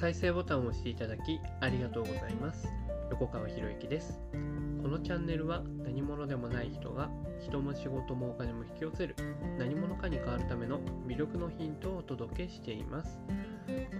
[0.00, 2.66] 再生ボタンを押していただきありがとうございます。
[3.10, 4.18] 横川博之です。
[4.82, 9.14] このチャンネルは何者でもない人が人も仕事もお金も引き寄せる
[9.58, 13.20] 何者かに変わるための魅力のヒントをお届けしています。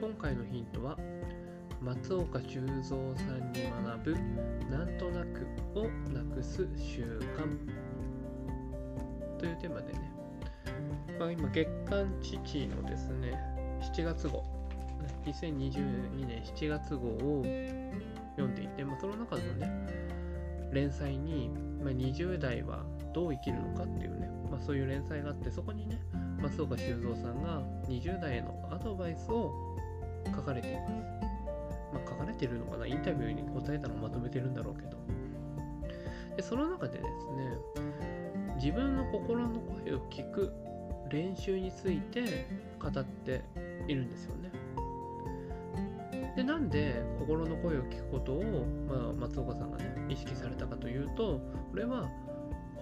[0.01, 0.97] 今回のヒントは
[1.83, 4.15] 松岡修造さんに学ぶ
[4.71, 7.59] なんとなくをなくす習慣。
[9.39, 10.11] というテーマでね、
[11.19, 13.39] まあ、今月刊父のですね
[13.95, 14.60] 7月号
[15.25, 17.45] 2022年7月号を
[18.37, 19.71] 読んでいて、まあ、その中のね
[20.73, 21.51] 連載に、
[21.83, 26.01] まあ、20代はどう生きるのかっていうね、まあ、そういう連載があってそこにね
[26.41, 29.53] 松岡修造さんが20代へのアドバイスを
[30.35, 30.93] 書かれています。
[31.93, 34.97] まあ、書かれてるのかなインタビューに答えたのをまとめてるんだろうけど。
[36.37, 37.57] で、その中でですね、
[38.57, 40.53] 自分の心の声を聞く
[41.11, 42.47] 練習について
[42.79, 43.43] 語って
[43.89, 44.40] いるんですよね。
[46.61, 52.11] なんで心の声を聞くことを、まあ、松岡さんがね、意識されたかというと、これは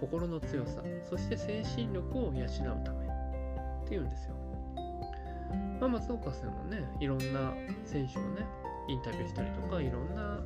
[0.00, 4.34] 心の強さ、そして精神力を養うためっていうんですよ。
[5.80, 7.54] まあ、松岡さんもね、いろんな
[7.84, 8.44] 選手をね、
[8.88, 10.40] インタビューしたりとか、いろんな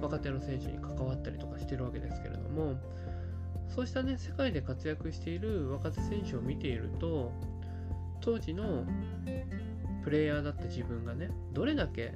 [0.00, 2.76] 若手の選手に関わったりとかしてるわけですけれども、
[3.68, 7.30] そうしたね、世界で活躍している若手選手を見ていると、
[8.22, 8.86] 当時の
[10.02, 12.14] プレイヤーだった自分がね、どれだけ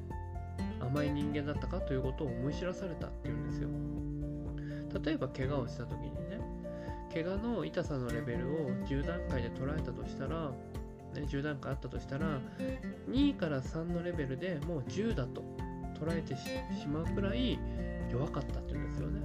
[0.81, 3.69] 甘い人間だったかということを思い知らされたっていうんですよ。
[5.05, 6.41] 例えば、怪我をした時にね、
[7.13, 10.51] 怪我の痛さのレベルを10段階で捉えたとしたら、
[11.15, 12.41] ね、10段階あったとしたら
[13.11, 15.43] 2から3のレベルでもう10だと
[15.99, 17.59] 捉えてしまうくらい
[18.11, 19.21] 弱かったっていうんですよね。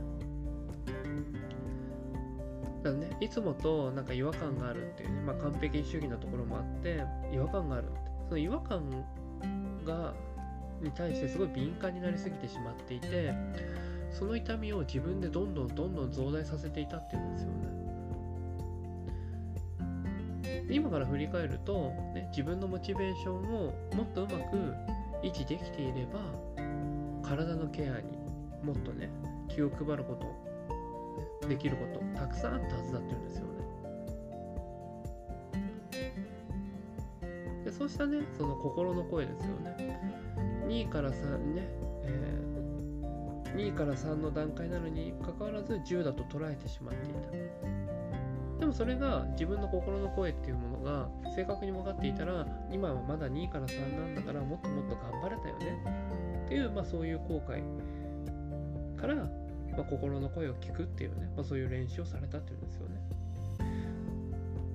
[2.84, 7.02] だからね、いつもとなんか違和感があるっていうね、まあ、完璧主義なところもあって
[7.34, 9.06] 違和感があるってその違和感
[9.86, 10.14] が
[10.84, 13.34] に対してすごい敏感になりすぎてしまっていて
[14.12, 17.74] その痛みを自分でどんどんどんどん増大させていたっていうんですよね。
[20.70, 24.74] 今から振り返ると、ね、自分のモチベーションをもっとうまく
[25.24, 26.20] 維持できていれば
[27.22, 28.18] 体のケアに
[28.64, 29.10] もっとね
[29.50, 30.16] 気を配るこ
[31.42, 33.54] と、できることたくさんあったはずだっていうんですよね
[37.66, 40.33] でそうしたねその心の声ですよね
[40.68, 41.68] 2から3ね、
[42.04, 47.84] えー、2から3の段階なのにかかわらず10だと捉えてしまっていた。
[48.60, 55.84] でもそれが自分の心の声っていうものが正確に分かっていたら今はまだ2から3なんだからもっともっと頑張れたよね。
[56.46, 57.62] っていう、まあ、そういう後悔
[58.96, 59.24] から、ま
[59.80, 63.02] あ、心の声を聞くっていうね、まあ、そういう練習をされたっていうんですよね。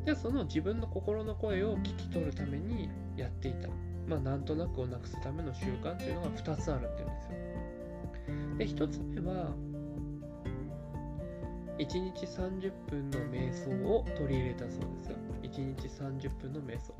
[0.04, 3.68] でその自分の心の声を聞き取るためにやっていた、
[4.08, 8.76] まあ、なんとなくをなくすための習慣っていうのが2つあるっていうんですよ。
[8.76, 9.54] で1つ目は
[11.78, 15.16] 1日30分の瞑想を取り入れたそうですよ。
[15.42, 16.94] 1日30分の瞑想。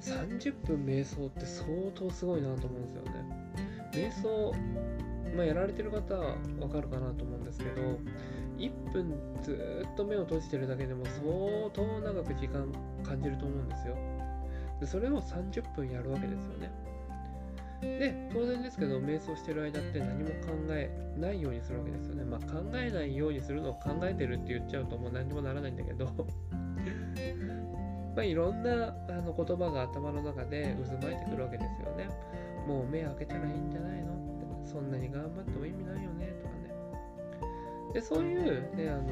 [0.00, 3.10] 30分瞑想って相当すごいなと思うんですよね。
[3.92, 4.52] 瞑想、
[5.36, 7.98] まあ、やられてる方はわかるかなと思うんですけど、
[8.58, 12.70] 1分ずっと目を閉じてるだけでも相当長く時間
[13.02, 13.96] 感じると思うんですよ。
[14.82, 16.68] でそれを30分やるわけですよね。
[17.80, 20.34] で、当然ですけど、瞑想してる間って何も考
[20.70, 22.24] えないようにするわけですよね。
[22.24, 26.06] まあ、考えないようにするのを考えてるって言っちゃうともう何にもならないんだけど
[28.16, 32.08] まあ、いろんなあの言葉が頭の中で渦巻いてくるわけですよね。
[32.66, 34.20] もう目開けたらいいんじゃないの？
[34.64, 36.26] そんなに頑張っても意味ないよね？
[36.42, 36.74] とかね。
[37.94, 39.04] で、そういうね、あの、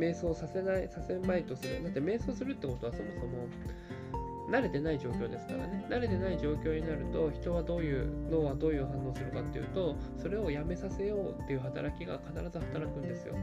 [0.00, 1.84] 瞑想させない、させまいとする。
[1.84, 3.48] だって瞑想するってことはそもそも
[4.50, 5.84] 慣れてない状況ですからね。
[5.88, 13.36] 慣れてない状況になると人はどういう脳はどういう反応するかっていうとそれをやめさせようっていう働きが必ず働くんですよ。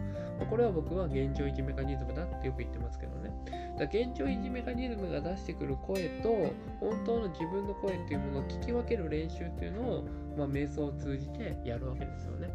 [0.50, 3.32] これは僕は現状維持メカニズムだってよく言ってますけどね。
[3.80, 6.30] だ現状維持メカニズムが出してくる声と
[6.82, 10.04] 本当の自分の声っていうものを聞き分ける練習っていうのを、
[10.38, 12.50] まあ、瞑想を通じてやるわけですよね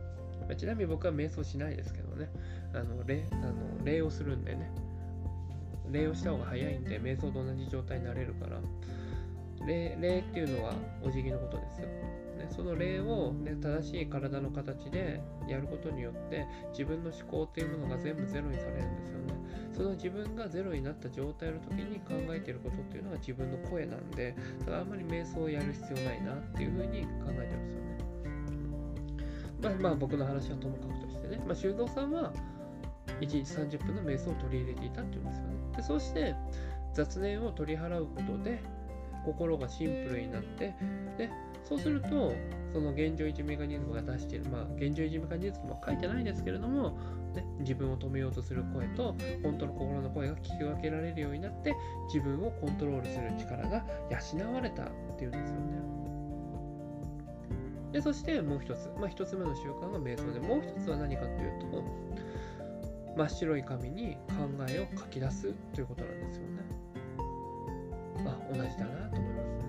[0.56, 2.30] ちなみに僕は瞑想しないですけどね
[2.74, 3.52] あの礼あの
[3.84, 4.70] 礼をするんでね
[5.90, 8.58] 礼をした方が早いんで、瞑想と同じ状態になれるから、
[9.66, 10.72] 礼礼っていうのは
[11.02, 11.86] お辞儀のことですよ。
[11.86, 19.34] ね、その礼を、ね、正しい体の形でやることによって自分の思考っていうものが全部ゼロにされるんですよね。
[19.74, 28.11] その自分がゼロになった状態の時に考えてることっていうのが自分の声なんで、だからあんまり瞑想をやる必要ないなっていうふうに考えてるんですよね。
[29.62, 32.32] まあまあ僕の話はともかくとしてね、まあ修造さんは
[33.20, 33.36] 1日
[33.78, 35.54] 30分の瞑想を取り入れていたっていうんですよね。
[35.76, 36.34] でそうして
[36.94, 38.62] 雑念を取り払うことで
[39.24, 40.74] 心がシンプルになって
[41.16, 41.30] で
[41.64, 42.34] そうすると
[42.72, 46.98] その現状維持メカニズムが出しているまあ現状維持メカニズムは書いてないんですけれども、
[47.34, 51.74] ね、自分を止めようとする声と本当の心の声が聞き分けられるようになって
[52.12, 54.86] 自分をコントロールする力が養われたっ
[55.16, 56.02] ていうんですよね。
[57.92, 61.84] でそしてもう一つ、まあ、一つ目の習慣が瞑想でもう一つは何かというと
[63.16, 66.62] 真っ白い紙に考えを書き出すということなんですよね。
[68.24, 69.66] まあ同じだなと思います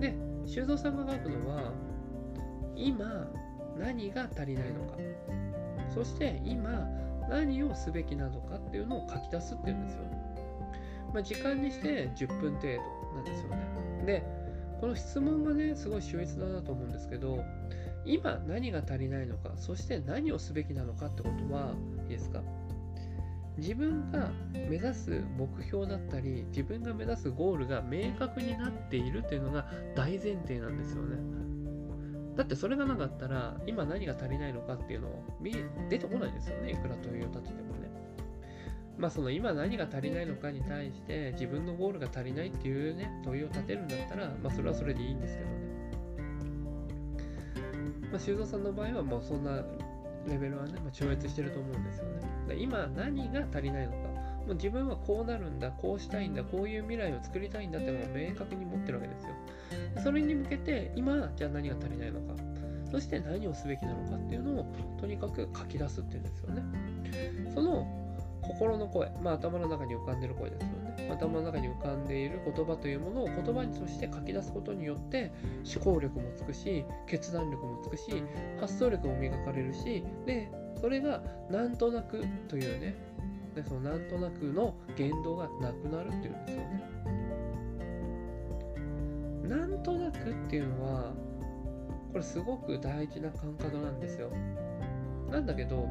[0.00, 0.14] で
[0.44, 1.72] 修造さんが書くのは
[2.74, 3.30] 今
[3.78, 4.96] 何が足りないのか
[5.94, 6.88] そして今
[7.28, 10.02] 何をすべきなのかっていうのを書き出すっていうんですよ。
[11.14, 12.68] まあ、時間にして10分程
[13.12, 14.04] 度なんですよね。
[14.06, 14.41] で
[14.82, 17.44] この質問がねすごい秀逸だなと思うんですけど
[18.04, 22.42] 今何が足りないのかそして何をすべきなのかってことはいいですか？
[23.58, 31.16] 自分が目指す目標だったり自分が目指すゴールが明確になっているというのが大前提なんですよね。
[32.34, 35.22] だってそれがなかったら今何が足りないのかっていうのを
[35.90, 37.88] 出てこないですよねいくら問いを立ててもね。
[38.98, 45.72] まあその今何が足りないのかに対して自分のゴールが足りないっていうね問いを立てるんだったらまあそれはそれでいいんですけどね
[48.12, 49.62] まあ、修造さんの場合はもうそんな
[50.28, 52.56] レベルはね、まあ、超越してると思うんですよね。
[52.58, 53.96] 今何が足りないのか。
[54.46, 60.02] もう自分はこうなるんだ、こうしたいんだ、こういう未来を作りたいんだってのを明確に持ってるわけですよ。
[60.02, 62.34] それに向けて今、じゃあ何が足りないのか。
[62.90, 64.66] そして何をすべきなのかっていうのを
[65.00, 66.62] とにかく書き出すっていうんですよね。
[67.54, 67.86] その
[68.42, 71.08] 心の声、まあ頭の中に浮かんでる声ですよね。
[71.10, 75.32] 頭の中に浮かんでいる言葉というものを言葉として書き出すことによって
[75.74, 78.22] 思考力もつくし、決断力もつくし、
[78.60, 80.50] 発想力も磨かれるし、で、
[80.80, 82.96] それがなんとなくというね、
[83.54, 86.82] でそのなんとなくの言動がなくなるっていうんですよね。
[89.48, 91.12] なんとなくっていうのは、
[92.12, 94.30] これすごく大事な感覚なんですよ。
[95.30, 95.88] なんだけど、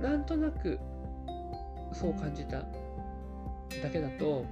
[0.00, 0.78] なんとなく
[1.92, 2.66] そう感じただ
[3.92, 4.44] けだと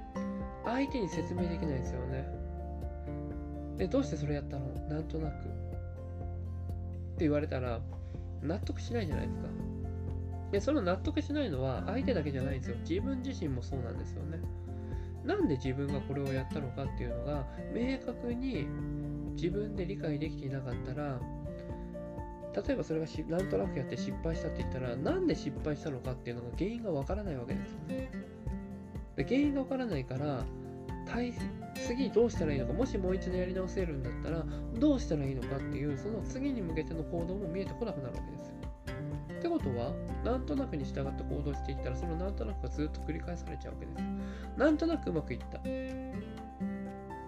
[0.63, 2.27] 相手に説明できないですよね。
[3.77, 4.65] で、どうしてそれやったの？
[4.89, 5.33] なんとなく。
[5.33, 7.79] って言われたら
[8.41, 9.47] 納得しないじゃないですか。
[10.51, 12.77] で、その納得しないのは相手だけじゃないんですよ。
[12.87, 14.39] 自分自身もそうなんですよね。
[15.23, 18.67] なんで自分がこれをやったのかっていうのが明確に
[19.35, 21.19] 自分で理解できていなかったら
[22.55, 28.11] 例えばそれがしなんとなくやって失敗したって言ったらなんで失敗したのかっていうのが原因がわからないわけですよね。
[29.17, 30.45] で原因がわからないから
[31.87, 34.43] 次どうしたらいいのかもしもう一度やり直せるんだったら
[34.79, 38.55] どうしたらいいのかっていうその次に向けての行動も見えてこなくなるわけですよ。
[39.37, 39.93] ってことは
[40.23, 44.03] なんとなくに従って行動していったらそのなんとなくがずっと繰り返されちゃうわけです。
[44.57, 45.57] なんとなくうまくいった。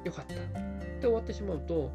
[0.03, 0.33] よかった。
[0.33, 1.91] って終わってしまうと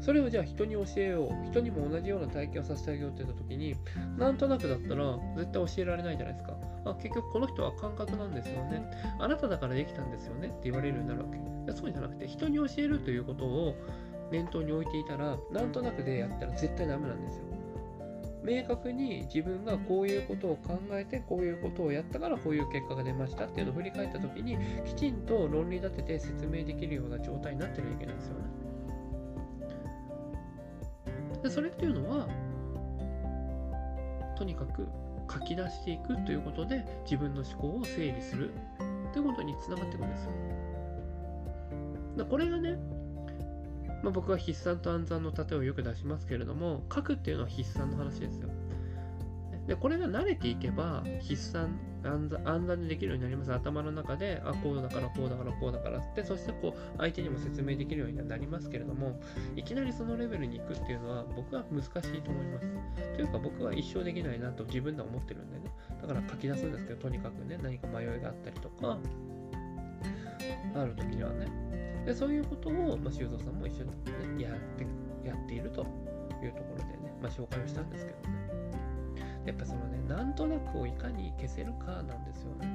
[0.00, 3.74] それをじゃあ人に教えよう人にも同じような体験をさせてあげようって言った時に
[4.18, 6.56] なんとなくだったら絶対教えられないじゃないですか。
[6.84, 8.82] あ結局この人は感覚なんですよね。
[9.18, 10.48] あなただからできたんですよね。
[10.48, 11.26] って言われるようになるわ
[11.66, 11.72] け。
[11.72, 13.74] そうじゃなくて人に教えるということを
[14.30, 17.44] 念頭に置いていたらなんとなくでやったら絶対ダメなんですよ。
[18.46, 28.44] 明確に自分がこういうことを考えてこういうことをやったからこういう結果が出ましたっていうのを振り返った時にきちんと論理立てて説明できるような状態になってるわけなんですよね。
[31.46, 32.26] でそれっていうのは
[34.36, 34.88] とにかく
[35.32, 38.50] 書き出していくということで自分の思考を整理する
[39.12, 40.30] ということにつながっていくんですよ。
[42.16, 42.76] だこれがね、
[44.02, 48.48] まあ、僕は筆算と暗算の例をよく出しますけれども書くっていうのは筆算の話ですよ。
[49.68, 52.28] でこれが慣れていけば筆算暗
[52.66, 53.52] 算でできるようになります。
[53.52, 59.20] 頭の中であこうだからこうだからこうだからってそしてこう相手にも説明できるようにはなりますけれども
[59.54, 61.90] いきなりそのレベルに行くっていうのは僕は難しい
[62.22, 62.66] と思います。
[63.14, 65.72] というか僕は一生できないなと自分では思ってるんでね。
[66.00, 68.98] だから書き出すんですけどとにかくね何か迷いがあったりとか
[70.74, 71.46] ある時にはね。
[72.04, 74.86] でそういうことを、まあ、修造さんも一緒に、ね、やって
[75.28, 75.80] やっていると
[76.42, 78.45] いうところでね、まあ、紹介をしたんですけどね。
[79.46, 82.68] やっぱそのねなんとなくをいかに消せるかなんですよね。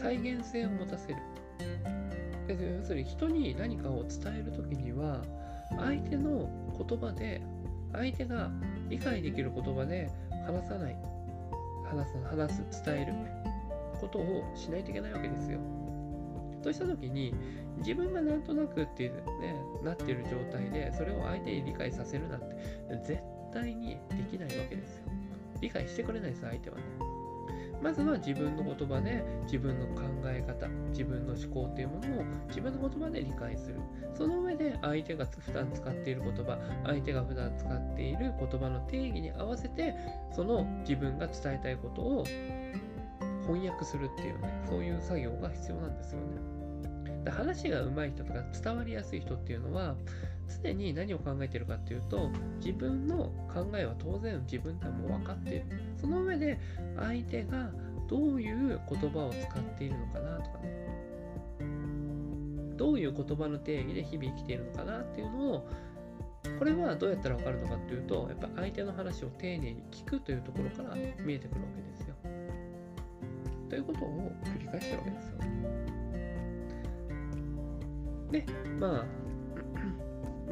[0.00, 1.16] 再現性を持たせる。
[2.48, 5.22] 要するに人に何かを伝える時には
[5.78, 7.40] 相手の言葉で
[7.92, 8.50] 相手が
[8.88, 10.10] 理解できる言葉で
[10.46, 10.96] 話さない。
[11.86, 13.44] 話す話す伝える。
[14.04, 15.58] ことをしないといけないわけですよ。
[16.62, 17.34] とした時に
[17.78, 22.46] 自分がなんとなくっていうねなってる状態でそれを相手に理解させるなんて
[23.06, 23.22] 絶
[23.54, 25.04] 対にできないわけですよ。
[25.60, 26.82] 理解してくれないです、相手はね。
[27.84, 33.74] まずは自分の言葉で自分の考え方自分の思考っていうものを自分の言葉で理解する
[34.14, 39.94] その上で相手が普段使っている言葉相手が普段使っている言葉の定義に合わせて
[40.34, 42.24] その自分が伝えたいことを
[43.42, 49.94] 翻訳するっていうねそういう作業が必要なんですよね話が上手い人とか伝わりやすい人っていうのは
[50.48, 55.64] 常に何を考えているかっていうと自分の考えは当然自分でもう分かっている
[56.00, 56.58] その上で
[56.96, 57.70] 相手が
[58.08, 60.84] どういう言葉を使っているのかなとかね
[62.76, 65.68] どういう言葉の定義で日々生きているのかなっていうのを
[66.58, 72.14] これはどうやったら分かるのかっていうとやっぱ相手の話を丁寧に聞くというところから見えてくるわけですよ。
[73.70, 75.38] ということを繰り返してるわけですよ。
[78.30, 78.46] で
[78.78, 79.23] まあ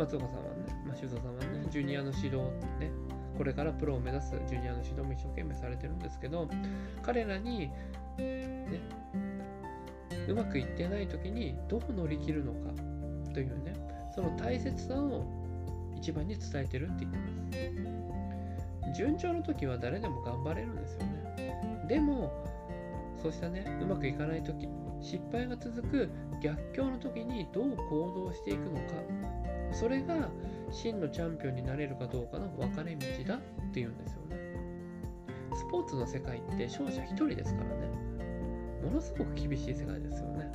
[0.03, 2.91] 松岡さんはね、まあ、修造さんはね、ジュニアの指導ね、
[3.39, 6.49] これからプロを目指すジュニアの指導も一生懸命されてるんですけど、
[7.03, 7.71] 彼らに、
[8.19, 8.81] ね、
[10.29, 12.73] うまくいってない時にどう乗り切るのか
[13.33, 13.75] というね、
[14.15, 15.25] その大切さを
[15.97, 18.99] 一番に伝えてるって言ってます。
[18.99, 21.87] 順調の時は誰でも頑張れるんですよね。
[21.89, 22.33] でも、
[23.23, 24.69] そうしたね、うまくいかない時、
[25.01, 26.11] 失敗が続く
[26.43, 28.95] 逆境の時にどう行動していくのか
[29.73, 30.31] それが
[30.71, 33.41] 真のチャンピオンになれるかどうかの分かれ道だっ
[33.73, 34.37] ていうんですよね。
[35.55, 37.87] スポーツの世界って勝者1人ですからね。
[38.83, 40.51] ものすごく厳しい世界ですよね。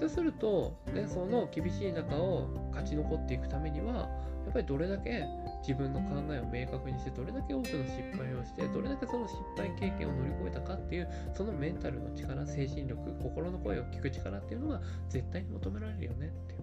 [0.00, 5.24] とすると、ね、その厳しい中を勝ち残っていくためには、やっぱりどれだけ
[5.60, 16.60] 自分の考えを明確にしてどれだけ多くの失敗をしてどれだけその失敗経験を乗り越えたかっていうそのメンタルの力精神力心の声を聞く力っていうのが絶対に求められるよねっていう。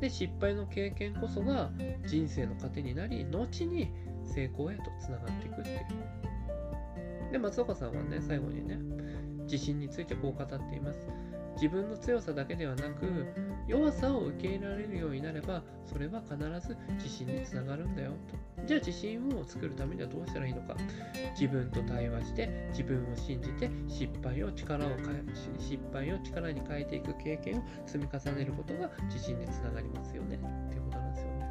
[0.00, 1.70] で失敗の経験こそが
[2.06, 3.90] 人生の糧になり後に
[4.24, 7.32] 成功へとつながっていくっていう。
[7.32, 8.78] で松岡さんはね最後にね
[9.44, 11.08] 自信についてこう語っています。
[11.54, 13.26] 自分の強さだけではなく
[13.66, 18.12] 弱さを受け入れられるようになればそれは必ず自信につながるんだよ
[18.56, 18.66] と。
[18.66, 20.76] じゃあ自信を作るためにはどうしたらいいのか。
[21.38, 25.00] 自分と対話して自分を信じて失敗を力を変え
[25.58, 30.36] 失敗を力に変えていく経験を積み重ねることが自信につながりますよね。
[30.36, 31.44] っていうことなんですよね。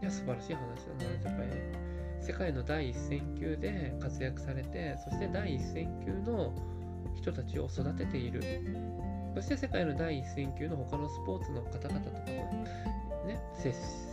[0.00, 1.04] いや素晴らしい話だな。
[1.04, 1.87] やっぱり
[2.20, 6.52] 世界の第一線級で活躍されてそして第一線級の
[7.16, 8.42] 人たちを育てている
[9.34, 12.64] そして世界の第一線級の他のスポーツの方々とかも
[13.26, 13.72] ね接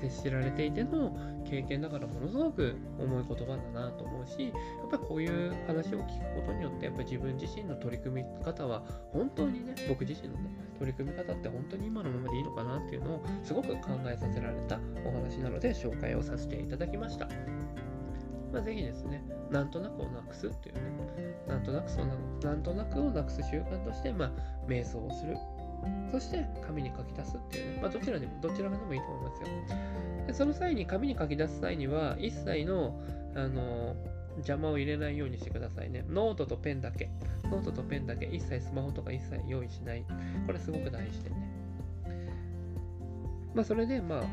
[0.10, 1.16] しられていての
[1.50, 4.50] 経験だからものすごく重い言葉だなと思うしや
[4.88, 8.84] っぱりこういう話を聞くことによってやっぱ自分自身の取り組み方は
[9.14, 17.28] 本当にね僕自身のね取り組み方って本当に今のままでいいのかなっていうのをすごく考えさせられたお話なので紹介をさせていただきました。
[18.56, 19.22] まあ、ぜひですね、
[19.52, 20.82] なんとなくをなくすっていうね、
[21.46, 24.32] なんとなくそうななんとなくをなくす習慣として、まあ、
[24.66, 25.36] 瞑想をする。
[26.10, 29.48] そして紙に書き出すっていうね、まあ、どちらでも、どちらでもいいと思いますよ。
[30.28, 32.98] でその際に紙に書き出す際には、一切の、
[33.36, 33.98] あの
[34.38, 36.06] 邪魔を入れないようにしてくださいね。
[36.08, 37.10] ノートとペンだけ。
[37.44, 38.26] ノートとペンだけ。
[38.26, 40.06] 一切スマホとか一切用意しない。
[40.46, 41.52] これすごく大事でね。
[43.54, 44.24] まあ、それで、まあ、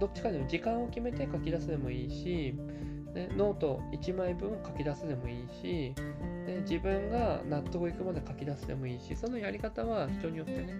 [0.00, 2.54] どっちかでも時間を決めて書き出すでもいいし、
[3.14, 5.94] ね、ノート1枚分書き出すでもいいし、
[6.46, 10.74] ね、自分が納得いくまで書き出すでもいいしそのやり方は人によってね、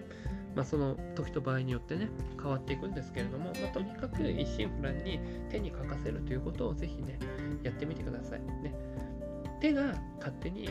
[0.55, 2.09] まあ、その時と場合によってね
[2.41, 7.19] 変わっていくんですけれども、まあ、とにかく一心不乱に手に書かせるということをぜひね
[7.63, 8.39] やってみてください。
[8.39, 8.73] ね。
[9.59, 10.69] 手が勝手に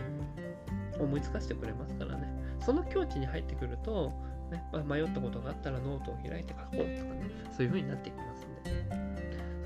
[0.98, 2.28] 思いつかせてくれますからね。
[2.58, 4.12] その境地に入ってくると
[4.50, 9.10] ねまあ、迷ったことがあったらノートを開いて書こうとかねそういう風になっていきますんで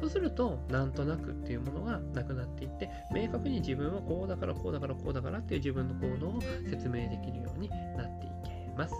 [0.01, 8.95] そうするとなんとなくっていうものがなくなっていって明確に自分はこうだからこうだからこうだからっていう自分の行動を説明できるようになっていけます。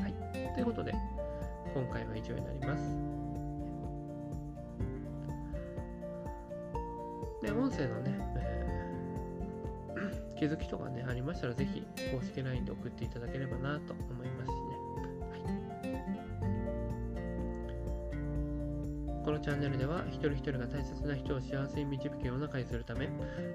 [0.00, 0.54] はい。
[0.54, 0.92] ということで
[1.74, 3.12] 今回は以上になります。
[7.42, 8.18] で、音声のね、
[10.38, 11.82] 気づきとかね、ありましたら、ぜひ
[12.14, 14.61] 公式 LINE で送っていただければなと思いますし
[19.42, 23.08] チャンネルでは一人一人が大切な人を幸せに導く世の中にするため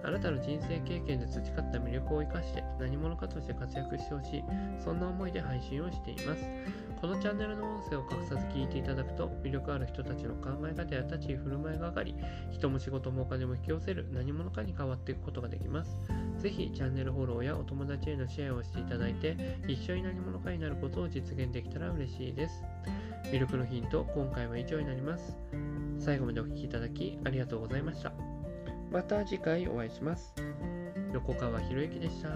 [0.04, 4.44] あなたの人生経験で培った魅力を生かして何者かとして活躍してほしい。
[4.84, 6.87] そんな思いで配信をしています。
[7.00, 12.16] このチャンネルの音声を隠さず聞いていただくと魅力ある人たちの考え方や立ち居振る舞いが上がり
[12.52, 16.00] 人も仕事もお金も引き寄せる何者かに変わっていくことができます。
[16.40, 22.64] ぜひチャンネルフォローやお友達へのシェアをしていただいて一緒に何者かになることを実現できたら嬉しいです。
[23.32, 25.38] ミルクのヒント今回は以上になります。
[26.00, 28.12] 最後までお聴きいただきありがとうございました。
[28.92, 30.34] また次回お会いします。
[31.14, 32.30] 横川博之でした。